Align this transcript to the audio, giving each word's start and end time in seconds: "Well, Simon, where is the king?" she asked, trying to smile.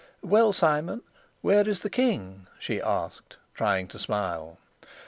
"Well, 0.23 0.51
Simon, 0.51 1.03
where 1.41 1.69
is 1.69 1.81
the 1.81 1.89
king?" 1.91 2.47
she 2.57 2.81
asked, 2.81 3.37
trying 3.53 3.87
to 3.89 3.99
smile. 3.99 4.57